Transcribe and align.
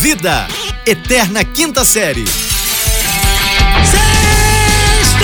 Vida, 0.00 0.48
Eterna 0.86 1.44
Quinta 1.44 1.84
Série. 1.84 2.24
Sexto! 3.84 5.18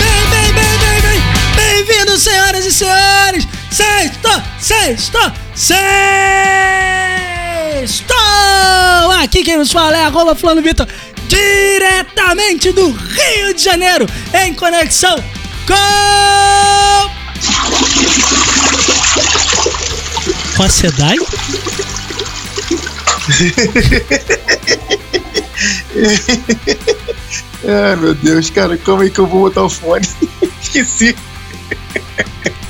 Bem, 0.00 0.22
bem, 0.30 0.52
bem, 0.54 0.78
bem, 0.78 1.02
bem! 1.02 1.20
Bem-vindos, 1.54 2.22
senhoras 2.22 2.64
e 2.64 2.72
senhores! 2.72 3.46
Sexto! 3.70 4.42
Sexto! 4.58 5.18
Sexto! 5.54 5.76
Aqui 9.22 9.44
quem 9.44 9.58
nos 9.58 9.70
fala 9.70 9.94
é 9.98 10.04
arroba 10.04 10.34
Flano 10.34 10.62
Vitor, 10.62 10.88
diretamente 11.28 12.72
do 12.72 12.90
Rio 12.90 13.52
de 13.54 13.62
Janeiro, 13.62 14.06
em 14.32 14.54
conexão 14.54 15.22
com... 15.66 15.74
Com 20.56 20.62
a 20.62 20.68
SEDAI? 20.70 21.16
Ai, 27.68 27.96
meu 27.96 28.14
Deus, 28.14 28.50
cara, 28.50 28.76
como 28.78 29.02
é 29.02 29.10
que 29.10 29.18
eu 29.18 29.26
vou 29.26 29.40
botar 29.42 29.62
o 29.64 29.70
fone? 29.70 30.06
Esqueci. 30.62 31.16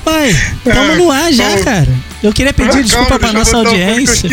Pai, 0.05 0.31
tamo 0.63 0.95
no 0.95 1.11
ar 1.11 1.33
já, 1.33 1.49
Calma. 1.49 1.65
cara. 1.65 1.89
Eu 2.23 2.33
queria 2.33 2.53
pedir 2.53 2.85
desculpa 2.85 3.19
pra 3.19 3.33
nossa 3.33 3.57
audiência. 3.57 4.29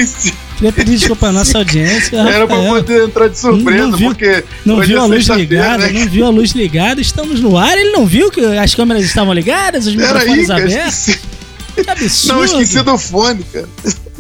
Queria 0.56 0.72
pedir 0.72 0.92
desculpa 0.98 1.22
pra 1.22 1.32
nossa 1.32 1.58
audiência. 1.58 2.18
Era 2.18 2.46
pra 2.46 2.58
poder 2.58 3.06
entrar 3.06 3.28
de 3.28 3.38
surpresa, 3.40 3.88
Não 3.88 3.98
viu- 3.98 4.10
porque. 4.10 4.44
Não 4.64 4.76
hoje 4.78 4.90
viu 4.90 4.98
é 4.98 5.02
a 5.02 5.06
luz 5.06 5.28
ligada, 5.28 5.88
né? 5.88 6.00
não 6.00 6.08
viu 6.08 6.26
a 6.26 6.30
luz 6.30 6.52
ligada, 6.52 7.02
estamos 7.02 7.40
no 7.42 7.58
ar. 7.58 7.76
Ele 7.78 7.92
não 7.92 8.06
viu 8.06 8.30
que 8.32 8.40
as 8.46 8.76
câmeras 8.76 9.04
estavam 9.04 9.34
ligadas, 9.34 9.88
os 9.88 9.96
Pera 9.96 10.20
aí, 10.20 10.30
microfones 10.30 10.48
cara, 10.48 10.64
abertos. 10.64 11.18
Que 11.76 11.90
absurdo. 11.90 12.36
Não, 12.36 12.46
esqueci 12.46 12.82
do 12.84 12.98
fone, 13.00 13.44
cara. 13.52 13.68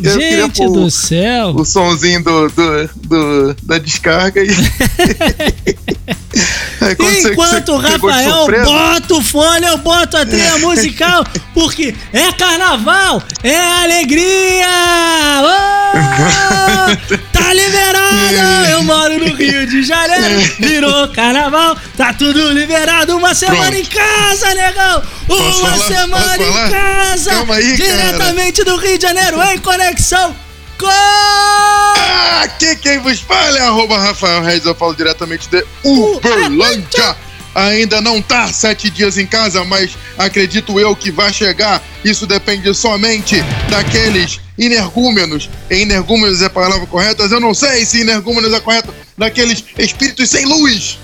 Eu 0.04 0.20
Gente 0.20 0.66
do 0.66 0.86
o- 0.86 0.92
céu. 0.92 1.50
o 1.56 1.64
sonzinho 1.64 2.22
do, 2.24 2.50
do, 2.50 2.90
do- 3.08 3.56
da 3.64 3.78
descarga 3.78 4.42
e. 4.44 4.48
Aí 6.88 6.96
você- 6.96 7.32
Enquanto 7.34 7.70
o 7.74 7.78
Rafael 7.78 8.48
bota 8.66 9.14
o 9.16 9.22
fone, 9.22 9.66
eu 9.66 9.78
boto 9.78 10.18
a 10.18 10.26
trilha 10.26 10.58
musical, 10.60 11.26
porque 11.54 11.96
é 12.12 12.32
carnaval, 12.34 13.22
é 13.44 13.58
alegria! 13.84 14.68
Ô, 15.44 17.18
tá 17.32 17.54
liberado! 17.54 18.66
Eu 18.72 18.84
moro 18.84 19.20
no 19.20 19.34
Rio 19.36 19.66
de 19.68 19.84
Janeiro, 19.84 20.42
virou 20.60 21.08
carnaval, 21.10 21.78
tá 21.98 22.14
tudo 22.14 22.52
liberado, 22.52 23.16
uma 23.18 23.34
semana 23.34 23.72
Pronto. 23.72 23.78
em 23.78 23.86
casa, 23.86 24.54
negão! 24.56 25.04
Uma 25.30 25.54
falar? 25.54 25.88
semana 25.88 26.38
em 26.44 26.70
casa! 26.72 27.32
Calma 27.32 27.56
aí, 27.56 27.78
cara. 27.78 27.90
diretamente 27.92 28.64
do 28.64 28.76
Rio 28.78 28.98
de 28.98 29.02
Janeiro, 29.04 29.42
em 29.44 29.58
conexão 29.60 30.36
com... 30.78 32.04
Aqui 32.44 32.76
quem 32.76 33.00
vos 33.00 33.20
fala 33.20 33.58
é 33.58 33.62
arroba 33.62 33.98
Rafael 33.98 34.42
Reis, 34.42 34.66
eu 34.66 34.76
falo 34.76 34.94
diretamente 34.94 35.50
de 35.50 35.64
Uberlândia. 35.84 37.16
Ainda 37.56 38.02
não 38.02 38.22
tá 38.22 38.52
sete 38.52 38.90
dias 38.90 39.18
em 39.18 39.28
casa, 39.28 39.64
mas 39.64 39.92
acredito 40.18 40.80
eu 40.80 40.96
que 40.96 41.12
vai 41.12 41.32
chegar. 41.32 41.82
Isso 42.04 42.26
depende 42.26 42.74
somente 42.74 43.42
daqueles 43.70 44.40
energúmenos. 44.58 45.50
Energúmenos 45.70 46.42
é 46.42 46.46
a 46.46 46.50
palavra 46.50 46.86
correta, 46.88 47.24
eu 47.24 47.40
não 47.40 47.54
sei 47.54 47.86
se 47.86 48.02
energúmenos 48.02 48.52
é 48.54 48.60
correto. 48.60 48.94
Daqueles 49.18 49.64
espíritos 49.78 50.30
sem 50.30 50.46
luz 50.46 50.98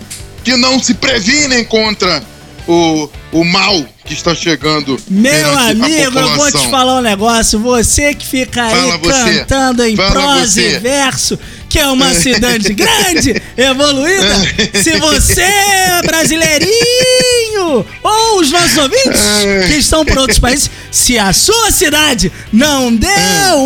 que 0.43 0.55
não 0.55 0.81
se 0.81 0.93
previnem 0.95 1.63
contra 1.63 2.23
o, 2.67 3.09
o 3.31 3.43
mal 3.43 3.85
que 4.05 4.13
está 4.13 4.33
chegando. 4.33 4.99
Meu 5.09 5.57
amigo, 5.57 6.19
eu 6.19 6.35
vou 6.35 6.51
te 6.51 6.67
falar 6.69 6.97
um 6.99 7.01
negócio. 7.01 7.59
Você 7.59 8.13
que 8.13 8.25
fica 8.25 8.63
aí 8.65 8.75
Fala 8.75 8.97
você. 8.97 9.39
cantando 9.39 9.83
em 9.83 9.95
Fala 9.95 10.11
prosa 10.11 10.47
você. 10.47 10.75
e 10.75 10.79
verso, 10.79 11.39
que 11.69 11.77
é 11.79 11.87
uma 11.87 12.13
cidade 12.13 12.73
grande, 12.73 13.39
evoluída. 13.55 14.35
Se 14.83 14.97
você 14.99 15.41
é 15.41 16.01
brasileirinho, 16.03 17.85
ou 18.03 18.39
os 18.39 18.51
nossos 18.51 18.77
ouvintes 18.77 19.21
que 19.67 19.75
estão 19.75 20.03
por 20.05 20.17
outros 20.17 20.39
países, 20.39 20.69
se 20.91 21.19
a 21.19 21.31
sua 21.31 21.71
cidade 21.71 22.31
não 22.51 22.93
deu 22.95 23.09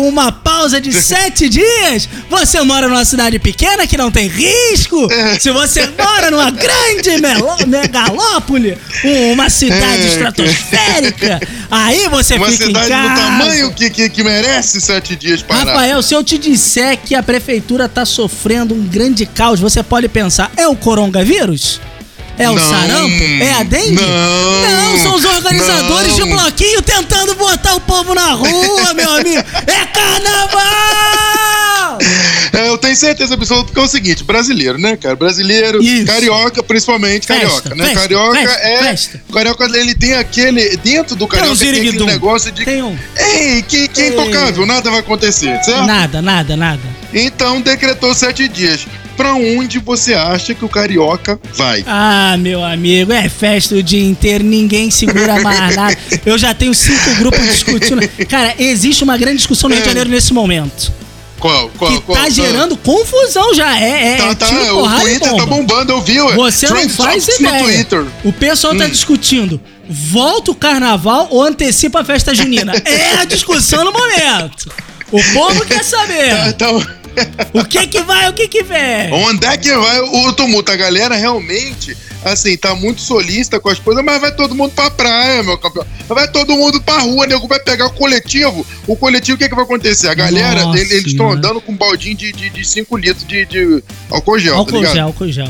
uma 0.06 0.30
pausa 0.30 0.78
de 0.80 0.92
sete 0.92 1.48
dias, 1.48 2.06
você 2.28 2.60
mora 2.62 2.86
numa 2.88 3.04
cidade 3.04 3.38
pequena 3.38 3.86
que 3.86 3.96
não 3.96 4.10
tem 4.10 4.28
risco. 4.28 5.08
Se 5.40 5.50
você 5.50 5.86
mora 5.98 6.30
numa 6.30 6.50
grande 6.50 7.10
megalópole, 7.66 8.76
uma 9.32 9.48
cidade 9.48 10.02
É. 10.02 10.06
estratosférica, 10.06 11.40
aí 11.70 12.08
você 12.08 12.34
Uma 12.34 12.48
fica 12.50 12.64
em 12.64 12.66
cidade 12.68 12.88
casa. 12.88 13.08
do 13.08 13.14
tamanho 13.16 13.72
que, 13.72 13.90
que, 13.90 14.08
que 14.10 14.22
merece 14.22 14.80
sete 14.80 15.16
dias 15.16 15.40
para. 15.42 15.56
Rafael, 15.56 16.02
se 16.02 16.14
eu 16.14 16.22
te 16.22 16.36
disser 16.36 16.98
que 16.98 17.14
a 17.14 17.22
prefeitura 17.22 17.88
tá 17.94 18.04
sofrendo 18.04 18.74
um 18.74 18.86
grande 18.86 19.24
caos, 19.24 19.60
você 19.60 19.82
pode 19.82 20.08
pensar, 20.08 20.50
é 20.56 20.66
o 20.66 20.74
coronavírus? 20.74 21.80
É 22.36 22.50
o 22.50 22.54
Não. 22.54 22.68
sarampo? 22.68 23.22
É 23.40 23.54
a 23.54 23.62
dengue? 23.62 23.94
Não. 23.94 24.62
Não, 24.62 24.98
são 24.98 25.14
os 25.14 25.24
organizadores 25.24 26.18
Não. 26.18 26.26
de 26.26 26.32
bloquinho 26.32 26.82
tentando 26.82 27.36
botar 27.36 27.76
o 27.76 27.80
povo 27.80 28.12
na 28.12 28.32
rua, 28.32 28.92
meu 28.92 29.12
amigo. 29.12 29.44
É 29.68 29.86
carnaval! 29.86 30.64
É, 32.52 32.68
eu 32.68 32.78
tenho 32.78 32.96
certeza 32.96 33.34
absoluta 33.34 33.72
que 33.72 33.78
é 33.78 33.82
o 33.82 33.88
seguinte, 33.88 34.24
brasileiro, 34.24 34.78
né, 34.78 34.96
cara? 34.96 35.14
Brasileiro, 35.16 35.82
Isso. 35.82 36.06
carioca, 36.06 36.62
principalmente 36.62 37.26
Festa, 37.26 37.46
carioca, 37.46 37.74
né? 37.74 37.84
festa, 37.84 38.00
carioca 38.00 38.38
festa, 38.38 38.58
é. 38.60 38.78
festa. 38.78 39.20
Carioca, 39.32 39.64
ele 39.78 39.94
tem 39.94 40.14
aquele. 40.14 40.76
Dentro 40.78 41.16
do 41.16 41.26
Tem 41.26 41.38
um 41.38 41.40
carioca 41.40 41.58
tem, 41.58 41.70
aquele 41.70 42.04
negócio 42.04 42.52
de. 42.52 42.64
Tem 42.64 42.82
um. 42.82 42.96
Ei, 43.16 43.62
que, 43.62 43.88
que 43.88 44.02
é 44.02 44.08
intocável, 44.08 44.66
nada 44.66 44.90
vai 44.90 45.00
acontecer, 45.00 45.62
certo? 45.64 45.86
Nada, 45.86 46.20
nada, 46.22 46.56
nada. 46.56 46.82
Então 47.14 47.60
decretou 47.60 48.12
sete 48.14 48.48
dias. 48.48 48.86
Pra 49.16 49.34
onde 49.34 49.78
você 49.78 50.12
acha 50.14 50.52
que 50.54 50.64
o 50.64 50.68
carioca 50.68 51.38
vai? 51.54 51.84
Ah, 51.86 52.36
meu 52.36 52.64
amigo, 52.64 53.12
é 53.12 53.28
festa 53.28 53.76
o 53.76 53.82
dia 53.82 54.04
inteiro, 54.04 54.42
ninguém 54.42 54.90
segura 54.90 55.38
mais 55.40 55.74
nada. 55.76 55.96
Eu 56.26 56.36
já 56.36 56.52
tenho 56.52 56.74
cinco 56.74 57.14
grupos 57.20 57.40
discutindo. 57.46 58.00
Cara, 58.28 58.54
existe 58.58 59.04
uma 59.04 59.16
grande 59.16 59.36
discussão 59.36 59.68
no 59.68 59.74
Rio 59.76 59.82
de 59.84 59.88
Janeiro 59.88 60.10
nesse 60.10 60.32
momento. 60.34 60.92
Qual? 61.38 61.68
Qual? 61.78 61.92
que 61.92 62.00
qual? 62.00 62.18
tá 62.18 62.28
gerando 62.28 62.76
confusão 62.76 63.54
já. 63.54 63.78
É, 63.78 64.14
é, 64.14 64.16
Tá, 64.16 64.24
é 64.30 64.34
tá, 64.34 64.46
tiro, 64.48 64.78
o 64.84 65.00
Twitter 65.00 65.20
tá 65.20 65.30
bomba. 65.30 65.46
bombando, 65.46 65.92
eu 65.92 66.00
vi. 66.02 66.20
ué. 66.20 66.34
Você 66.34 66.66
não 66.68 66.76
Trend 66.76 66.92
faz 66.92 67.26
Topics 67.26 67.40
no 67.40 67.48
ideia. 67.66 68.06
O 68.24 68.32
pessoal 68.32 68.74
tá 68.76 68.86
discutindo. 68.88 69.60
Volta 69.88 70.50
o 70.50 70.54
carnaval 70.56 71.28
ou 71.30 71.42
antecipa 71.42 72.00
a 72.00 72.04
festa 72.04 72.34
junina? 72.34 72.72
É 72.84 73.18
a 73.20 73.24
discussão 73.24 73.84
no 73.84 73.92
momento. 73.92 74.72
O 75.12 75.22
povo 75.34 75.64
quer 75.66 75.78
Tá, 75.84 75.84
saber. 75.84 76.52
tá, 76.54 76.66
O 77.52 77.64
que 77.64 77.86
que 77.86 78.00
vai, 78.02 78.28
o 78.28 78.32
que 78.32 78.48
que 78.48 78.62
vem. 78.62 79.12
Onde 79.12 79.46
é 79.46 79.56
que 79.56 79.72
vai 79.74 80.00
o 80.00 80.32
tumulto? 80.32 80.72
A 80.72 80.76
galera 80.76 81.14
realmente, 81.14 81.96
assim, 82.24 82.56
tá 82.56 82.74
muito 82.74 83.00
solista 83.00 83.60
com 83.60 83.68
as 83.68 83.78
coisas, 83.78 84.04
mas 84.04 84.20
vai 84.20 84.34
todo 84.34 84.54
mundo 84.54 84.72
pra 84.72 84.90
praia, 84.90 85.42
meu 85.42 85.56
campeão. 85.58 85.86
Vai 86.08 86.28
todo 86.30 86.54
mundo 86.56 86.80
pra 86.82 86.98
rua, 86.98 87.26
nego 87.26 87.46
vai 87.46 87.60
pegar 87.60 87.86
o 87.86 87.92
coletivo. 87.92 88.66
O 88.86 88.96
coletivo, 88.96 89.36
o 89.36 89.38
que, 89.38 89.48
que 89.48 89.54
vai 89.54 89.64
acontecer? 89.64 90.08
A 90.08 90.14
galera, 90.14 90.62
Nossa 90.64 90.78
ele- 90.78 90.94
eles 90.94 91.06
estão 91.06 91.26
Senhora. 91.26 91.38
andando 91.38 91.60
com 91.60 91.72
um 91.72 91.76
baldinho 91.76 92.16
de 92.16 92.64
5 92.64 92.96
litros 92.96 93.26
de, 93.26 93.46
de 93.46 93.82
álcool 94.10 94.38
gel, 94.38 94.52
tá 94.52 94.58
Álcool 94.58 94.76
ligado? 94.78 94.94
gel, 94.94 95.06
álcool 95.06 95.28
gel. 95.32 95.48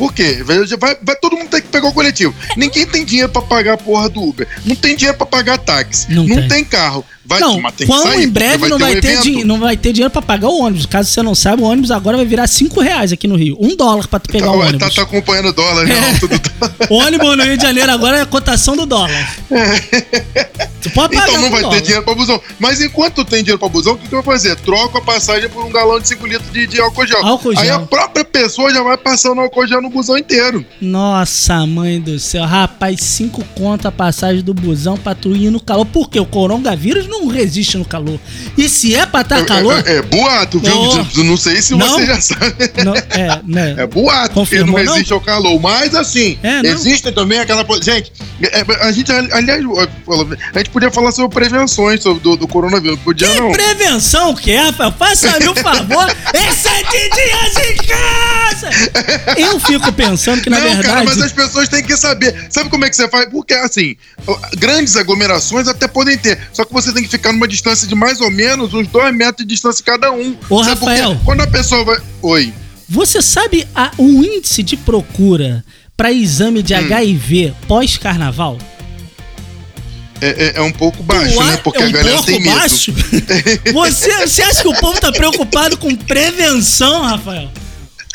Por 0.00 0.14
quê? 0.14 0.42
Vai, 0.42 0.96
vai- 1.02 1.14
todo 1.16 1.36
mundo 1.36 1.50
ter 1.50 1.60
que 1.60 1.68
pegar 1.68 1.88
o 1.88 1.92
coletivo. 1.92 2.34
Ninguém 2.56 2.86
tem 2.86 3.04
dinheiro 3.04 3.28
pra 3.30 3.42
pagar 3.42 3.74
a 3.74 3.76
porra 3.76 4.08
do 4.08 4.22
Uber. 4.22 4.48
Não 4.64 4.74
tem 4.74 4.96
dinheiro 4.96 5.18
pra 5.18 5.26
pagar 5.26 5.58
táxi. 5.58 6.06
Não 6.10 6.26
Não, 6.26 6.36
tem. 6.36 6.48
tem. 6.48 6.64
carro. 6.64 7.04
Vai, 7.22 7.38
não, 7.38 7.60
mas 7.60 7.74
tem 7.74 7.86
que 7.86 7.92
quão 7.92 8.02
sair, 8.04 8.24
em 8.24 8.28
breve 8.28 8.66
não, 8.66 8.78
ter 8.78 8.82
vai 8.84 8.96
um 8.96 9.00
ter 9.00 9.08
evento. 9.08 9.22
din- 9.22 9.44
não 9.44 9.60
vai 9.60 9.76
ter 9.76 9.92
dinheiro 9.92 10.10
pra 10.10 10.22
pagar 10.22 10.48
o 10.48 10.62
ônibus. 10.62 10.86
Caso 10.86 11.10
você 11.10 11.22
não 11.22 11.34
saiba, 11.34 11.62
o 11.62 11.66
ônibus 11.66 11.90
agora 11.90 12.16
vai 12.16 12.24
virar 12.24 12.46
5 12.46 12.80
reais 12.80 13.12
aqui 13.12 13.28
no 13.28 13.36
Rio. 13.36 13.58
Um 13.60 13.76
dólar 13.76 14.08
pra 14.08 14.18
tu 14.18 14.30
pegar 14.32 14.46
Tá, 14.46 14.52
o 14.52 14.58
tá, 14.60 14.66
ônibus. 14.68 14.94
tá 14.94 15.02
acompanhando 15.02 15.48
o 15.50 15.52
dólar, 15.52 15.84
né? 15.86 15.94
Tudo- 16.18 16.40
O 16.90 16.94
ônibus 16.94 17.36
no 17.36 17.44
Rio 17.44 17.56
de 17.58 17.62
Janeiro 17.62 17.92
agora 17.92 18.16
é 18.18 18.22
a 18.22 18.26
cotação 18.26 18.74
do 18.74 18.86
dólar. 18.86 19.36
Tu 20.82 20.90
pode 20.90 21.14
pagar 21.14 21.28
Então 21.28 21.42
não 21.42 21.50
vai 21.50 21.68
ter 21.70 21.80
dinheiro 21.82 22.02
pra 22.04 22.14
busão. 22.14 22.40
Mas 22.58 22.80
enquanto 22.80 23.24
tem 23.24 23.42
dinheiro 23.42 23.58
pra 23.58 23.68
busão, 23.68 23.94
o 23.94 23.98
que 23.98 24.08
tu 24.08 24.12
vai 24.16 24.22
fazer? 24.22 24.56
Troca 24.56 24.98
a 24.98 25.00
passagem 25.02 25.48
por 25.48 25.64
um 25.64 25.70
galão 25.70 25.98
de 26.00 26.08
5 26.08 26.26
litros 26.26 26.52
de, 26.52 26.66
de 26.66 26.80
álcool 26.80 27.06
gel. 27.06 27.24
Álcool 27.24 27.50
Aí 27.58 27.66
gel. 27.66 27.76
a 27.76 27.80
própria 27.80 28.24
pessoa 28.24 28.72
já 28.72 28.82
vai 28.82 28.96
passando 28.96 29.40
álcool 29.40 29.66
gel 29.66 29.80
no 29.82 29.90
busão 29.90 30.16
inteiro. 30.16 30.64
Nossa, 30.80 31.66
mãe 31.66 32.00
do 32.00 32.18
céu. 32.18 32.44
Rapaz, 32.44 33.00
cinco 33.00 33.44
conto 33.54 33.86
a 33.88 33.92
passagem 33.92 34.42
do 34.42 34.54
busão 34.54 34.96
pra 34.96 35.14
tu 35.14 35.34
ir 35.36 35.50
no 35.50 35.60
calor. 35.60 35.86
Porque 35.86 36.18
o 36.18 36.26
coronavírus 36.26 37.06
não 37.08 37.26
resiste 37.26 37.76
no 37.76 37.84
calor. 37.84 38.18
E 38.56 38.68
se 38.68 38.94
é 38.94 39.04
pra 39.06 39.22
tá 39.24 39.44
calor... 39.44 39.82
É, 39.86 39.92
é, 39.92 39.96
é 39.98 40.02
boato, 40.02 40.58
viu? 40.60 40.72
Oh. 40.74 41.24
Não 41.24 41.36
sei 41.36 41.60
se 41.62 41.74
Não? 41.74 41.86
você 41.88 42.06
já 42.06 42.20
sabe. 42.20 42.54
Não, 42.84 42.94
é, 42.94 43.40
né? 43.44 43.74
É 43.78 43.86
boato, 43.86 44.34
Confirmou, 44.34 44.66
porque 44.68 44.82
não 44.84 44.84
não? 44.84 44.92
resiste 44.94 45.12
ao 45.12 45.20
calor. 45.20 45.60
Mas 45.60 45.94
assim, 45.94 46.38
É, 46.42 46.62
não? 46.62 46.70
existem 46.70 47.12
também 47.12 47.38
aquela. 47.38 47.64
Gente, 47.82 48.12
é, 48.42 48.64
a 48.86 48.92
gente, 48.92 49.10
aliás, 49.12 49.62
a 50.54 50.58
gente 50.58 50.69
gente 50.70 50.72
podia 50.72 50.90
falar 50.90 51.10
sobre 51.12 51.34
prevenções 51.34 52.02
sobre 52.02 52.22
do, 52.22 52.36
do 52.36 52.46
coronavírus. 52.48 52.98
Podia 53.00 53.28
Que 53.28 53.40
não. 53.40 53.52
prevenção 53.52 54.34
que 54.34 54.52
é, 54.52 54.60
Rafael? 54.62 54.92
Faça-me 54.92 55.48
um 55.48 55.54
favor. 55.54 56.08
É 56.32 56.52
sete 56.52 57.10
dias 57.10 57.56
em 57.66 57.76
casa! 57.86 58.70
Eu 59.36 59.58
fico 59.60 59.92
pensando 59.92 60.40
que, 60.42 60.48
na 60.50 60.58
não, 60.58 60.64
verdade. 60.66 60.86
cara, 60.88 61.04
mas 61.04 61.20
as 61.20 61.32
pessoas 61.32 61.68
têm 61.68 61.82
que 61.82 61.96
saber. 61.96 62.46
Sabe 62.50 62.68
como 62.70 62.84
é 62.84 62.90
que 62.90 62.96
você 62.96 63.08
faz? 63.08 63.28
Porque, 63.30 63.54
assim, 63.54 63.96
grandes 64.58 64.96
aglomerações 64.96 65.66
até 65.66 65.88
podem 65.88 66.16
ter. 66.16 66.38
Só 66.52 66.64
que 66.64 66.72
você 66.72 66.92
tem 66.92 67.02
que 67.02 67.08
ficar 67.08 67.32
numa 67.32 67.48
distância 67.48 67.86
de 67.88 67.94
mais 67.94 68.20
ou 68.20 68.30
menos 68.30 68.72
uns 68.72 68.86
dois 68.88 69.14
metros 69.14 69.46
de 69.46 69.52
distância 69.54 69.84
cada 69.84 70.12
um. 70.12 70.36
Ô, 70.48 70.62
Sabe? 70.62 70.80
Rafael. 70.80 71.20
Quando 71.24 71.40
a 71.42 71.46
pessoa 71.46 71.84
vai. 71.84 71.98
Oi. 72.22 72.52
Você 72.88 73.22
sabe 73.22 73.66
a- 73.74 73.92
o 73.98 74.04
índice 74.08 74.62
de 74.62 74.76
procura 74.76 75.64
para 75.96 76.12
exame 76.12 76.60
Hum. 76.60 76.62
de 76.62 76.74
HIV 76.74 77.54
pós-carnaval? 77.68 78.58
É, 80.20 80.28
é- 80.28 80.52
é 80.56 80.62
um 80.62 80.72
pouco 80.72 81.02
baixo, 81.02 81.42
né? 81.42 81.56
Porque 81.64 81.78
é 81.82 81.84
a 81.84 81.88
um 81.88 81.92
galera 81.92 82.16
pouco 82.16 82.26
tem 82.30 82.40
medo. 82.40 82.58
baixo? 82.58 82.92
Você, 83.72 84.26
você 84.26 84.42
acha 84.42 84.62
que 84.62 84.68
o 84.68 84.74
povo 84.74 85.00
tá 85.00 85.10
preocupado 85.12 85.76
com 85.78 85.94
prevenção, 85.96 87.02
Rafael? 87.02 87.48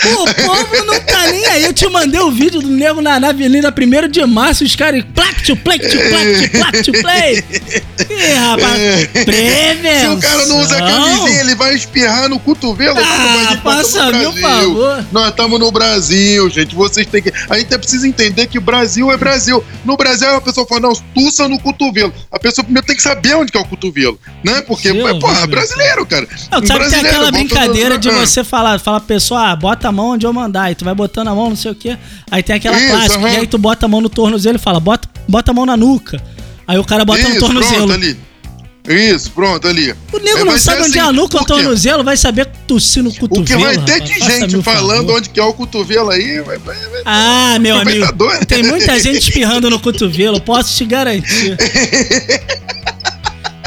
O 0.03 0.33
povo 0.45 0.83
não 0.86 1.00
tá 1.00 1.27
nem 1.27 1.45
aí. 1.47 1.63
Eu 1.63 1.74
te 1.74 1.88
mandei 1.88 2.19
o 2.19 2.30
vídeo 2.31 2.62
do 2.62 2.68
nego 2.69 3.01
na, 3.01 3.19
na 3.19 3.30
Avenida 3.30 3.74
1 3.75 4.07
de 4.09 4.25
Março, 4.25 4.63
os 4.63 4.75
caras 4.75 5.03
play, 5.13 5.56
play, 5.56 5.80
play, 5.80 6.83
to 6.83 6.92
play. 7.01 7.44
Ih, 8.09 8.33
rapaz, 8.33 8.81
Se 9.01 9.25
prevenção. 9.25 10.15
o 10.15 10.19
cara 10.19 10.45
não 10.47 10.62
usa 10.62 10.77
camisinha, 10.77 11.39
ele 11.42 11.56
vai 11.56 11.74
espirrar 11.74 12.27
no 12.30 12.39
cotovelo. 12.39 12.97
Ah, 13.00 13.57
passa 13.63 14.12
meu 14.12 14.33
favor. 14.33 15.06
Nós 15.12 15.30
estamos 15.30 15.59
no 15.59 15.71
Brasil, 15.71 16.50
gente. 16.50 16.75
Vocês 16.75 17.07
têm 17.07 17.21
que. 17.21 17.33
A 17.50 17.57
gente 17.57 17.75
precisa 17.77 18.07
entender 18.07 18.48
que 18.48 18.57
o 18.57 18.62
Brasil 18.62 19.12
é 19.12 19.18
Brasil. 19.18 19.63
No 19.83 19.95
Brasil, 19.95 20.30
a 20.36 20.41
pessoa 20.41 20.68
fala, 20.68 20.81
não, 20.81 20.94
tussa 21.13 21.48
no 21.48 21.59
cotovelo. 21.59 22.13
A 22.31 22.38
pessoa 22.39 22.63
primeiro 22.63 22.86
tem 22.86 22.95
que 22.95 23.01
saber 23.01 23.36
onde 23.36 23.51
que 23.51 23.57
é 23.57 23.62
o 23.62 23.65
cotovelo, 23.65 24.19
né? 24.44 24.62
Porque, 24.62 24.91
Brasil, 24.91 25.07
é, 25.18 25.19
porra, 25.19 25.48
Brasil. 25.48 25.48
brasileiro, 25.48 26.06
cara. 26.06 26.27
Não, 26.51 26.65
sabe 26.65 26.83
que 26.86 26.89
tem 26.91 27.00
aquela 27.00 27.31
brincadeira 27.31 27.98
de 27.98 28.09
Ah. 28.09 28.13
você 28.25 28.44
falar, 28.44 28.80
fala 28.80 29.00
pra 29.00 29.07
pessoa, 29.07 29.51
ah, 29.51 29.56
bota 29.56 29.85
a 29.88 29.92
mão 29.92 30.12
onde 30.12 30.26
eu 30.26 30.34
mandar, 30.34 30.72
e 30.72 30.76
tu 30.76 30.84
vai 30.86 30.94
botando 30.96 31.28
a 31.30 31.36
mão, 31.36 31.50
não 31.50 31.56
sei 31.56 31.72
o 31.72 31.76
quê. 31.76 31.98
Aí 32.30 32.42
tem 32.44 32.56
aquela 32.56 32.78
Isso, 32.78 32.90
clássica, 32.90 33.18
aham. 33.18 33.30
e 33.30 33.36
aí 33.38 33.48
tu 33.48 33.58
bota 33.58 33.86
a 33.86 33.90
mão 33.90 34.02
no 34.02 34.10
tornozelo 34.10 34.56
e 34.58 34.60
fala, 34.60 34.80
bota, 34.80 35.08
bota 35.28 35.52
a 35.52 35.54
mão 35.54 35.66
na 35.66 35.76
nuca. 35.78 36.22
Aí 36.68 36.78
o 36.78 36.84
cara 36.84 37.06
bota 37.06 37.22
no 37.24 37.30
Isso, 37.30 37.40
tornozelo. 37.40 37.88
pronto, 37.88 37.94
ali. 37.94 38.18
Isso, 38.88 39.32
pronto, 39.32 39.68
ali. 39.68 39.96
O 40.14 40.20
nego 40.20 40.40
É, 40.40 40.44
não 40.44 40.60
sabe 40.60 40.84
onde 40.84 40.98
é 40.98 41.02
assim, 41.02 41.10
a 41.10 41.12
nuca 41.12 41.38
ou 41.38 41.44
o 41.44 41.46
tornozelo, 41.46 42.04
vai 42.04 42.16
saber 42.16 42.46
tossir 42.68 43.02
no 43.02 43.12
cotovelo. 43.14 43.42
O 43.42 43.46
que 43.46 43.56
vai 43.58 43.78
ter 43.84 43.94
rapaz. 43.94 44.10
de 44.10 44.20
gente 44.20 44.62
falando 44.64 44.98
favor. 45.08 45.18
onde 45.18 45.30
que 45.30 45.40
é 45.40 45.44
o 45.44 45.54
cotovelo 45.54 46.12
aí, 46.12 46.40
vai, 46.42 46.60
vai, 46.60 46.76
vai. 46.76 47.02
Ah, 47.04 47.58
meu 47.60 47.78
amigo, 47.78 48.06
tem 48.48 48.62
muita 48.62 48.98
gente 49.02 49.18
espirrando 49.28 49.72
no 49.72 49.80
cotovelo, 49.80 50.40
posso 50.40 50.76
te 50.76 50.86
garantir. 50.86 51.58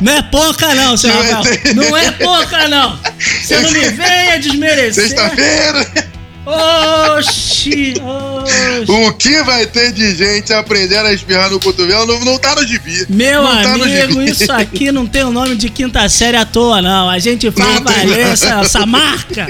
Não 0.02 0.12
é 0.12 0.22
pouca 0.22 0.74
não, 0.74 0.96
seu 0.96 1.10
Rafael. 1.12 1.42
Não 1.74 1.96
é 1.96 2.10
pouca 2.12 2.68
não. 2.68 2.98
Você 3.42 3.58
não 3.60 3.70
me 3.70 3.80
venha 3.90 4.38
desmerecer. 4.38 5.08
Sexta-feira, 5.08 6.08
Oxi, 6.46 7.94
oxi. 8.00 8.90
o 8.90 9.12
que 9.12 9.42
vai 9.42 9.66
ter 9.66 9.92
de 9.92 10.14
gente 10.14 10.50
aprendendo 10.52 11.06
a 11.06 11.12
espirrar 11.12 11.50
no 11.50 11.60
cotovelo 11.60 12.06
não, 12.06 12.24
não 12.24 12.38
tá 12.38 12.54
no 12.54 12.66
gibi. 12.66 13.04
Meu 13.10 13.42
não 13.42 13.62
tá 13.62 13.72
amigo, 13.74 14.12
gibi. 14.20 14.30
isso 14.30 14.50
aqui 14.50 14.90
não 14.90 15.06
tem 15.06 15.24
o 15.24 15.30
nome 15.30 15.56
de 15.56 15.68
quinta 15.68 16.08
série 16.08 16.38
à 16.38 16.46
toa, 16.46 16.80
não. 16.80 17.10
A 17.10 17.18
gente 17.18 17.50
faz 17.50 17.80
valer 17.80 18.18
essa, 18.28 18.60
essa 18.62 18.86
marca. 18.86 19.46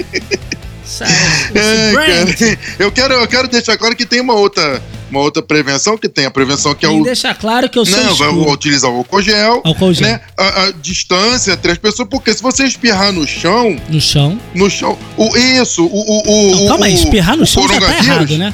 Essa, 0.83 1.05
esse 1.55 1.57
É, 1.57 1.91
brand. 1.93 2.33
cara. 2.37 2.59
Eu 2.79 2.91
quero, 2.91 3.13
eu 3.13 3.27
quero 3.27 3.47
deixar 3.47 3.77
claro 3.77 3.95
que 3.95 4.05
tem 4.05 4.19
uma 4.19 4.33
outra, 4.33 4.81
uma 5.11 5.19
outra 5.21 5.41
prevenção, 5.41 5.97
que 5.97 6.07
tem 6.09 6.25
a 6.25 6.31
prevenção 6.31 6.73
que 6.75 6.85
é 6.85 6.89
o. 6.89 7.03
deixa 7.03 7.33
claro 7.33 7.69
que 7.69 7.77
eu 7.79 7.85
sou 7.85 7.97
Não, 8.03 8.15
vai 8.15 8.29
utilizar 8.29 8.89
o 8.91 8.97
álcool 8.97 9.21
gel, 9.21 9.61
Álcool 9.65 9.93
gel. 9.93 10.07
né? 10.07 10.21
A, 10.37 10.63
a 10.65 10.71
distância 10.71 11.53
entre 11.53 11.71
as 11.71 11.77
pessoas, 11.77 12.07
porque 12.09 12.33
se 12.33 12.41
você 12.41 12.63
espirrar 12.65 13.11
no 13.11 13.27
chão, 13.27 13.75
No 13.89 13.99
chão. 14.01 14.39
no 14.53 14.69
chão, 14.69 14.97
o, 15.17 15.35
isso, 15.37 15.85
o, 15.85 15.89
o, 15.89 16.21
o, 16.51 16.55
Não, 16.55 16.67
calma 16.67 16.85
aí, 16.85 16.93
o- 16.93 16.97
espirrar 16.97 17.35
no 17.37 17.43
o 17.43 17.45
chão 17.47 17.67
já 17.67 17.79
tá 17.79 17.93
errado, 17.97 18.37
né? 18.37 18.53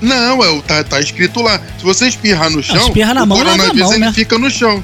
Não, 0.00 0.42
é, 0.42 0.48
o- 0.50 0.62
tá, 0.62 0.82
tá 0.82 0.98
escrito 1.00 1.42
lá. 1.42 1.60
Se 1.78 1.84
você 1.84 2.06
espirrar 2.08 2.50
no 2.50 2.62
chão, 2.62 2.76
espirra 2.88 3.12
na 3.14 3.24
o 3.24 3.26
mão, 3.26 3.36
coronavírus 3.38 3.78
mão, 3.80 3.92
ele 3.92 4.04
né? 4.06 4.12
fica 4.12 4.38
no 4.38 4.50
chão. 4.50 4.82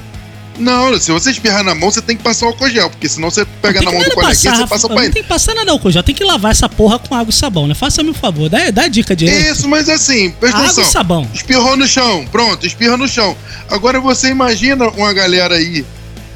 Não, 0.57 0.97
se 0.99 1.11
você 1.11 1.31
espirrar 1.31 1.63
na 1.63 1.75
mão, 1.75 1.91
você 1.91 2.01
tem 2.01 2.17
que 2.17 2.23
passar 2.23 2.45
o 2.45 2.49
álcool 2.49 2.69
gel, 2.69 2.89
porque 2.89 3.07
senão 3.07 3.29
você 3.29 3.45
pega 3.61 3.81
na 3.81 3.91
mão 3.91 4.01
do 4.03 4.11
coleguinha, 4.11 4.51
passar, 4.51 4.55
você 4.55 4.67
passa 4.67 4.87
pra 4.87 4.95
não 4.95 5.03
ele. 5.03 5.13
tem 5.13 5.23
que 5.23 5.29
passar 5.29 5.53
nada 5.53 5.71
álcool, 5.71 5.91
já 5.91 6.01
tem 6.01 6.15
que 6.15 6.23
lavar 6.23 6.51
essa 6.51 6.67
porra 6.67 6.97
com 6.99 7.13
água 7.13 7.29
e 7.29 7.33
sabão, 7.33 7.67
né? 7.67 7.75
Faça-me 7.75 8.09
um 8.09 8.13
favor, 8.13 8.49
dá, 8.49 8.71
dá 8.71 8.87
dica 8.87 9.15
direito. 9.15 9.51
Isso, 9.51 9.67
mas 9.67 9.87
assim, 9.87 10.31
presta 10.31 10.57
Água 10.57 10.69
e 10.69 10.71
atenção. 10.71 10.91
sabão. 10.91 11.29
Espirrou 11.33 11.77
no 11.77 11.87
chão, 11.87 12.25
pronto, 12.31 12.65
espirra 12.65 12.97
no 12.97 13.07
chão. 13.07 13.37
Agora 13.69 13.99
você 13.99 14.29
imagina 14.29 14.87
uma 14.89 15.13
galera 15.13 15.55
aí 15.55 15.85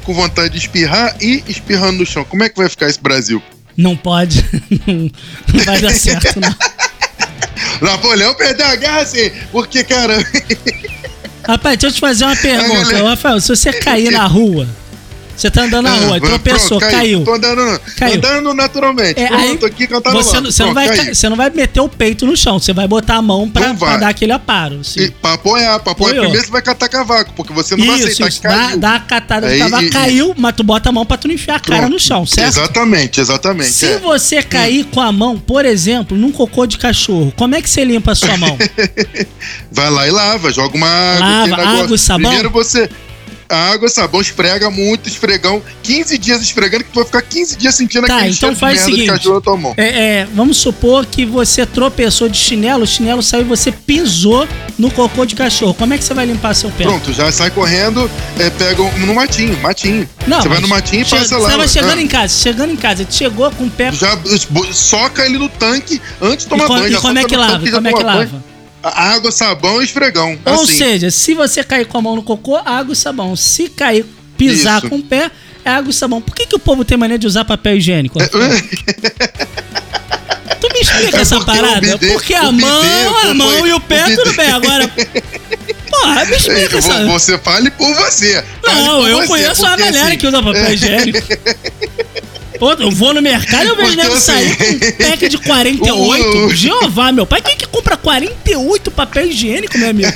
com 0.04 0.14
vontade 0.14 0.50
de 0.50 0.58
espirrar 0.58 1.16
e 1.20 1.42
espirrando 1.48 1.98
no 1.98 2.06
chão. 2.06 2.24
Como 2.24 2.42
é 2.42 2.48
que 2.48 2.56
vai 2.56 2.68
ficar 2.68 2.88
esse 2.88 3.00
Brasil? 3.00 3.42
Não 3.76 3.96
pode. 3.96 4.44
não, 4.86 5.10
não 5.52 5.64
vai 5.64 5.80
dar 5.80 5.92
certo, 5.94 6.38
não. 6.40 6.54
Napoleão 7.80 8.34
perdeu 8.34 8.66
a 8.66 8.76
guerra 8.76 9.00
assim, 9.00 9.30
porque, 9.50 9.82
cara, 9.82 10.16
Rapaz, 11.46 11.76
deixa 11.76 11.86
eu 11.88 11.92
te 11.92 12.00
fazer 12.00 12.24
uma 12.24 12.36
pergunta. 12.36 13.02
Rafael, 13.02 13.40
se 13.40 13.48
você 13.48 13.72
cair 13.72 14.10
na 14.10 14.26
rua, 14.26 14.66
você 15.36 15.50
tá 15.50 15.62
andando 15.62 15.84
na 15.84 15.94
rua, 15.94 16.16
Ah, 16.16 16.20
tropeçou, 16.20 16.78
pronto, 16.78 16.90
caiu. 16.92 17.24
Tô 17.24 17.34
andando, 17.34 17.80
Caiu. 17.98 18.16
andando 18.16 18.54
naturalmente. 18.54 19.20
É, 19.20 19.32
aí 19.32 19.56
tô 19.56 19.66
aqui 19.66 19.86
cantando 19.86 20.16
Você, 20.16 20.40
não- 20.40 20.50
você, 20.50 20.64
não 20.64 20.74
vai, 20.74 21.14
você 21.14 21.28
não 21.28 21.36
vai 21.36 21.50
meter 21.50 21.80
o 21.80 21.88
peito 21.88 22.26
no 22.26 22.36
chão, 22.36 22.58
você 22.58 22.72
vai 22.72 22.86
botar 22.86 23.16
a 23.16 23.22
mão 23.22 23.48
pra, 23.48 23.68
vai. 23.72 23.76
pra 23.76 23.96
dar 23.98 24.08
aquele 24.08 24.32
aparo. 24.32 24.80
assim. 24.80 25.00
E 25.00 25.10
pra 25.10 25.34
apoiar, 25.34 25.78
pra 25.80 25.92
apoiar 25.92 26.10
Apoiou. 26.10 26.22
primeiro 26.24 26.46
você 26.46 26.52
vai 26.52 26.62
catar 26.62 26.88
cavaco, 26.88 27.32
porque 27.34 27.52
você 27.52 27.76
não 27.76 27.86
vai 27.86 27.96
Isso, 27.96 28.06
aceitar 28.08 28.28
isso, 28.28 28.40
que 28.40 28.48
dá, 28.48 28.54
caiu. 28.54 28.78
dá 28.78 28.94
a 28.94 29.00
catada 29.00 29.46
de 29.48 29.52
Aí, 29.54 29.58
cavaco, 29.58 29.82
e- 29.84 29.90
caiu, 29.90 30.34
mas 30.36 30.54
tu 30.54 30.62
bota 30.62 30.88
a 30.88 30.92
mão 30.92 31.04
pra 31.06 31.16
tu 31.16 31.28
não 31.28 31.34
enfiar 31.34 31.56
a 31.56 31.60
cara 31.60 31.80
Pronto. 31.80 31.92
no 31.92 31.98
chão, 31.98 32.24
certo? 32.26 32.48
Exatamente, 32.48 33.20
exatamente. 33.20 33.70
Se 33.70 33.86
é. 33.86 33.98
você 33.98 34.42
cair 34.42 34.84
com 34.84 35.00
a 35.00 35.10
mão, 35.12 35.38
por 35.38 35.64
exemplo, 35.64 36.16
num 36.16 36.30
cocô 36.32 36.66
de 36.66 36.78
cachorro, 36.78 37.32
como 37.36 37.54
é 37.54 37.62
que 37.62 37.68
você 37.70 37.84
limpa 37.84 38.12
a 38.12 38.14
sua 38.14 38.36
mão? 38.36 38.56
Vai 39.70 39.90
lá 39.90 40.06
e 40.06 40.10
lava, 40.10 40.52
joga 40.52 40.76
uma 40.76 40.86
água. 40.88 41.26
Lava, 41.26 41.46
negócio. 41.56 41.82
água 41.82 41.96
e 41.96 41.98
sabão? 41.98 42.30
Primeiro 42.30 42.50
você. 42.50 42.88
Água, 43.54 43.88
sabão, 43.88 44.20
esfrega 44.20 44.70
muito, 44.70 45.08
esfregão. 45.08 45.62
15 45.82 46.16
dias 46.18 46.40
esfregando, 46.42 46.84
que 46.84 46.90
tu 46.90 46.96
vai 46.96 47.04
ficar 47.04 47.22
15 47.22 47.56
dias 47.56 47.74
sentindo 47.74 48.06
Tá, 48.06 48.16
aquele 48.18 48.32
então 48.32 48.54
faz 48.56 48.78
de 48.78 48.82
o 48.82 48.84
seguinte. 48.94 49.06
cachorro 49.10 49.34
na 49.36 49.40
tua 49.40 49.56
mão. 49.56 49.74
É, 49.76 50.20
é, 50.20 50.28
vamos 50.34 50.56
supor 50.56 51.04
que 51.06 51.24
você 51.26 51.66
tropeçou 51.66 52.28
de 52.28 52.36
chinelo, 52.38 52.84
o 52.84 52.86
chinelo 52.86 53.22
saiu 53.22 53.42
e 53.42 53.44
você 53.44 53.70
pisou 53.72 54.46
no 54.78 54.90
cocô 54.90 55.24
de 55.24 55.34
cachorro. 55.34 55.74
Como 55.74 55.92
é 55.94 55.98
que 55.98 56.04
você 56.04 56.14
vai 56.14 56.26
limpar 56.26 56.54
seu 56.54 56.70
pé? 56.70 56.84
Pronto, 56.84 57.12
já 57.12 57.30
sai 57.30 57.50
correndo, 57.50 58.10
é, 58.38 58.50
pega 58.50 58.82
um- 58.82 58.98
no 59.06 59.14
matinho, 59.14 59.56
matinho. 59.60 60.08
Não, 60.26 60.40
você 60.40 60.48
vai 60.48 60.60
no 60.60 60.68
matinho 60.68 61.02
e 61.02 61.04
passa 61.04 61.24
Você 61.26 61.34
lá. 61.36 61.50
tava 61.50 61.64
ó. 61.64 61.68
chegando 61.68 61.98
Ah, 61.98 62.02
em 62.02 62.08
casa, 62.08 62.34
chegando 62.38 62.72
em 62.72 62.76
casa, 62.76 63.06
chegou 63.10 63.50
com 63.50 63.64
o 63.64 63.70
pé. 63.70 63.92
Já 63.92 64.18
soca 64.72 65.24
ele 65.26 65.38
no 65.38 65.48
tanque 65.48 66.00
antes 66.20 66.38
de 66.38 66.46
E, 66.46 66.48
tomar 66.48 66.66
co- 66.66 66.74
banho. 66.74 66.88
e 66.88 66.92
já 66.92 67.00
como 67.00 67.18
é 67.18 67.24
que 67.24 67.36
lava? 67.36 67.70
Como 67.70 67.88
é 67.88 67.92
que 67.92 68.02
lava? 68.02 68.51
Água, 68.82 69.30
sabão 69.30 69.80
e 69.80 69.84
esfregão. 69.84 70.38
Ou 70.44 70.54
assim. 70.62 70.76
seja, 70.76 71.10
se 71.10 71.34
você 71.34 71.62
cair 71.62 71.86
com 71.86 71.98
a 71.98 72.02
mão 72.02 72.16
no 72.16 72.22
cocô, 72.22 72.56
água 72.56 72.92
e 72.92 72.96
sabão. 72.96 73.36
Se 73.36 73.68
cair, 73.68 74.04
pisar 74.36 74.78
Isso. 74.80 74.88
com 74.90 74.96
o 74.96 75.02
pé, 75.02 75.30
é 75.64 75.70
água 75.70 75.90
e 75.90 75.94
sabão. 75.94 76.20
Por 76.20 76.34
que, 76.34 76.46
que 76.46 76.56
o 76.56 76.58
povo 76.58 76.84
tem 76.84 76.96
mania 76.98 77.18
de 77.18 77.26
usar 77.26 77.44
papel 77.44 77.76
higiênico? 77.76 78.18
Tu 80.60 80.68
me 80.72 80.80
explica 80.80 81.18
É 81.18 81.20
essa 81.20 81.40
parada? 81.44 81.80
bidê- 81.96 82.12
porque 82.12 82.34
a 82.34 82.48
o 82.48 82.52
mão, 82.52 82.82
bidê 82.82 83.28
a 83.30 83.34
mão 83.34 83.50
foi- 83.58 83.68
e 83.70 83.72
o 83.72 83.80
pé, 83.80 84.04
o 84.04 84.08
bidê- 84.08 84.22
tudo 84.22 84.32
bem. 84.36 84.50
Agora. 84.50 84.88
Porra, 85.90 86.24
me 86.24 86.36
explica 86.36 86.78
essa. 86.78 87.04
Você 87.06 87.38
fale 87.38 87.70
por 87.72 87.92
você. 87.94 88.42
Fale 88.64 88.80
Não, 88.82 89.00
por 89.00 89.08
eu 89.10 89.16
você, 89.18 89.26
conheço 89.26 89.66
a 89.66 89.76
galera 89.76 90.08
assim, 90.08 90.18
que 90.18 90.26
usa 90.26 90.42
papel 90.42 90.72
higiênico. 90.72 91.18
Eu 92.82 92.90
vou 92.90 93.12
no 93.12 93.20
mercado 93.22 93.64
e 93.64 93.68
eu 93.68 93.76
vejo 93.76 93.96
nego 93.96 94.12
assim, 94.14 94.20
sair 94.20 94.56
com 94.56 94.86
um 94.86 94.92
pack 95.10 95.28
de 95.28 95.38
48. 95.42 96.38
o- 96.38 96.54
Jeová, 96.54 97.10
meu 97.12 97.26
pai, 97.26 97.40
quem 97.42 97.56
que 97.56 97.66
compra 97.66 97.96
48 97.96 98.90
papel 98.90 99.26
higiênico, 99.26 99.76
meu 99.78 99.90
amigo? 99.90 100.12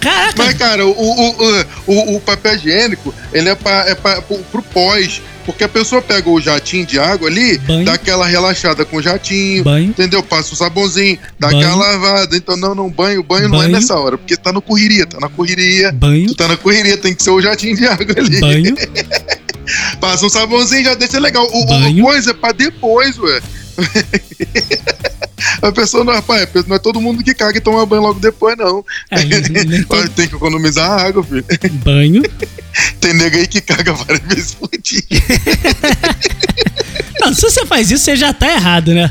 Caraca, 0.00 0.34
Mas, 0.36 0.54
cara, 0.54 0.86
o, 0.86 0.90
o, 0.90 1.64
o, 1.86 2.16
o- 2.16 2.20
papel 2.20 2.54
higiênico, 2.56 3.14
ele 3.32 3.48
é, 3.48 3.54
pra, 3.54 3.84
é 3.88 3.94
pra, 3.94 4.20
pro, 4.22 4.38
pro 4.38 4.62
pós. 4.62 5.22
Porque 5.46 5.64
a 5.64 5.68
pessoa 5.68 6.02
pega 6.02 6.28
o 6.28 6.38
jatinho 6.38 6.84
de 6.84 6.98
água 6.98 7.26
ali, 7.26 7.56
Banho. 7.60 7.82
dá 7.86 7.94
aquela 7.94 8.26
relaxada 8.26 8.84
com 8.84 8.98
o 8.98 9.02
jatinho, 9.02 9.64
Banho. 9.64 9.86
entendeu? 9.88 10.22
Passa 10.22 10.52
o 10.52 10.56
sabãozinho, 10.56 11.18
dá 11.38 11.46
Banho. 11.48 11.60
aquela 11.60 11.74
lavada. 11.76 12.36
Então, 12.36 12.54
não, 12.54 12.74
não, 12.74 12.90
banho, 12.90 13.22
banho, 13.22 13.48
não 13.48 13.62
é 13.62 13.66
nessa 13.66 13.94
hora, 13.96 14.18
porque 14.18 14.36
tá 14.36 14.52
no 14.52 14.60
correria, 14.60 15.06
tá 15.06 15.18
na 15.18 15.30
correria. 15.30 15.90
banho, 15.92 16.26
Tu 16.26 16.34
tá 16.34 16.48
na 16.48 16.56
correria, 16.58 16.98
tem 16.98 17.14
que 17.14 17.22
ser 17.22 17.30
o 17.30 17.40
jatinho 17.40 17.74
de 17.74 17.86
água 17.86 18.14
ali. 18.18 18.38
banho. 18.40 18.76
Passa 20.00 20.26
um 20.26 20.28
sabãozinho, 20.30 20.84
já 20.84 20.94
deixa 20.94 21.18
legal. 21.18 21.46
O, 21.52 21.64
Banho. 21.66 22.02
o 22.02 22.06
coisa 22.06 22.30
é 22.30 22.34
pra 22.34 22.52
depois, 22.52 23.18
ué. 23.18 23.40
A 25.62 25.70
pessoa 25.72 26.04
não, 26.04 26.12
rapaz, 26.12 26.48
não 26.66 26.76
é 26.76 26.78
todo 26.80 27.00
mundo 27.00 27.22
que 27.22 27.32
caga 27.34 27.58
e 27.58 27.60
toma 27.60 27.86
banho 27.86 28.02
logo 28.02 28.18
depois, 28.18 28.56
não. 28.56 28.84
É, 29.10 29.18
todo- 29.88 30.08
Tem 30.10 30.28
que 30.28 30.34
economizar 30.34 31.00
água, 31.00 31.22
filho. 31.22 31.44
banho. 31.84 32.22
Tem 33.00 33.14
nego 33.14 33.36
aí 33.36 33.46
que 33.46 33.60
caga 33.60 33.92
várias 33.92 34.20
vezes 34.26 34.54
por 34.54 34.68
dia. 34.82 35.02
Não, 37.20 37.32
se 37.34 37.42
você 37.42 37.64
faz 37.66 37.90
isso, 37.90 38.04
você 38.04 38.16
já 38.16 38.32
tá 38.32 38.52
errado, 38.52 38.92
né? 38.94 39.10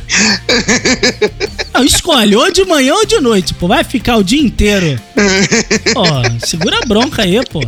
Não, 1.74 1.84
escolhe, 1.84 2.36
ou 2.36 2.52
de 2.52 2.64
manhã 2.66 2.94
ou 2.94 3.06
de 3.06 3.20
noite, 3.20 3.54
pô. 3.54 3.68
Vai 3.68 3.84
ficar 3.84 4.18
o 4.18 4.24
dia 4.24 4.42
inteiro. 4.42 5.00
Pô, 5.94 6.04
segura 6.46 6.80
a 6.82 6.86
bronca 6.86 7.24
aí, 7.24 7.40
pô. 7.52 7.62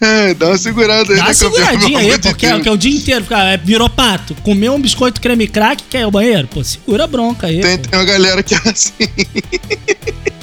É, 0.00 0.34
dá 0.34 0.46
uma 0.46 0.58
segurada 0.58 1.12
aí, 1.12 1.16
Dá 1.16 1.22
né, 1.22 1.28
uma 1.28 1.34
seguradinha 1.34 1.98
aí, 1.98 2.18
porque 2.18 2.46
é, 2.46 2.60
que 2.60 2.68
é 2.68 2.72
o 2.72 2.76
dia 2.76 2.96
inteiro. 2.96 3.22
Fica, 3.24 3.38
é, 3.44 3.56
virou 3.56 3.88
pato. 3.88 4.34
Comeu 4.42 4.74
um 4.74 4.80
biscoito 4.80 5.20
creme 5.20 5.48
crack, 5.48 5.82
quer 5.88 6.00
ir 6.00 6.02
ao 6.04 6.10
banheiro? 6.10 6.48
Pô, 6.48 6.62
segura 6.62 7.04
a 7.04 7.06
bronca 7.06 7.46
aí. 7.46 7.60
Tem, 7.60 7.78
tem 7.78 7.98
uma 7.98 8.04
galera 8.04 8.42
que 8.42 8.54
é 8.54 8.60
assim. 8.64 8.92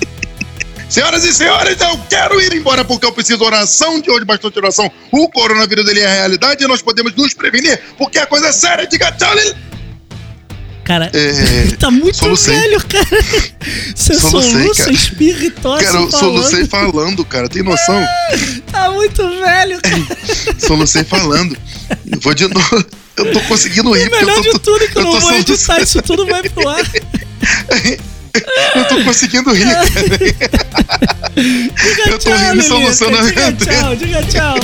Senhoras 0.88 1.24
e 1.26 1.34
senhores, 1.34 1.78
eu 1.82 2.00
quero 2.10 2.40
ir 2.40 2.54
embora 2.54 2.86
porque 2.86 3.06
eu 3.06 3.12
preciso 3.12 3.44
oração 3.44 4.00
de 4.00 4.10
hoje, 4.10 4.24
bastante 4.24 4.58
oração. 4.60 4.90
O 5.12 5.28
coronavírus 5.30 5.90
ele 5.90 6.00
é 6.00 6.06
a 6.06 6.14
realidade 6.14 6.64
e 6.64 6.68
nós 6.68 6.82
podemos 6.82 7.14
nos 7.16 7.34
prevenir 7.34 7.82
porque 7.98 8.18
a 8.18 8.26
coisa 8.26 8.48
é 8.48 8.52
séria. 8.54 8.88
Diga 8.88 9.12
tchau. 9.12 9.36
Cara, 10.86 11.10
É, 11.14 11.76
tá 11.78 11.90
muito 11.90 12.16
solucei. 12.16 12.56
velho, 12.56 12.82
cara. 12.88 13.08
Você 13.96 14.14
Solucei, 14.20 14.52
soluça, 14.52 14.92
e 14.92 15.50
tosse 15.52 15.86
Cara, 15.86 15.98
eu 16.00 16.12
falando. 16.12 16.20
solucei 16.44 16.66
falando, 16.66 17.26
cara. 17.26 17.48
Tem 17.48 17.64
noção? 17.64 18.06
Tá 18.70 18.92
muito 18.92 19.24
velho, 19.40 19.80
cara. 19.82 20.60
Solucei 20.60 21.06
falando. 21.06 21.58
Eu 22.12 22.20
Vou 22.20 22.34
de 22.34 22.46
novo. 22.48 22.86
Eu 23.16 23.32
tô 23.32 23.40
conseguindo 23.42 23.94
rir. 23.94 24.08
O 24.08 24.10
porque 24.10 24.26
melhor 24.26 24.38
eu 24.38 24.44
tô, 24.44 24.52
de 24.52 24.60
tudo 24.60 24.84
é 24.84 24.88
que 24.90 24.98
eu, 24.98 25.02
eu 25.02 25.14
não 25.14 25.20
vou 25.22 25.32
editar, 25.34 25.56
soluçando. 25.56 25.84
isso 25.84 26.02
tudo 26.02 26.26
vai 26.26 26.44
pro 26.44 26.68
ar. 26.68 26.84
Eu 28.76 28.86
tô 28.90 29.02
conseguindo 29.06 29.54
rir, 29.54 29.64
cara. 29.72 29.86
Diga 31.36 32.10
Eu 32.10 32.20
tô 32.20 32.30
tchau, 32.30 32.38
rindo 32.38 32.52
Lilica, 32.52 32.68
solucionando 32.68 33.18
a 33.18 33.52
Diga 33.52 33.54
tchau, 33.54 33.96
diga 33.96 34.24
tchau. 34.24 34.56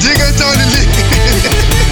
Diga 0.00 0.32
tchau, 0.32 0.52
Lili. 0.54 1.91